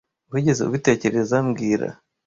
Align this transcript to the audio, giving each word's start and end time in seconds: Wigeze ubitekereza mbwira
Wigeze 0.31 0.61
ubitekereza 0.63 1.35
mbwira 1.47 1.87